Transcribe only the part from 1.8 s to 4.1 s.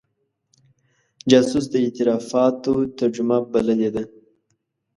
اعترافاتو ترجمه بللې ده.